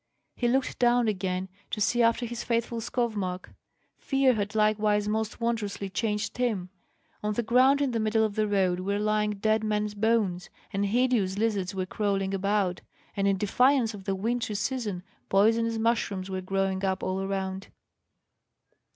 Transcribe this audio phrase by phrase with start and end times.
[0.35, 3.53] He looked down again, to see after his faithful Skovmark.
[3.99, 6.69] Fear had likewise most wondrously changed him.
[7.21, 10.87] On the ground in the middle of the road were lying dead men's bones, and
[10.87, 12.81] hideous lizards were crawling about;
[13.15, 17.67] and, in defiance of the wintry season, poisonous mushrooms were growing up all around.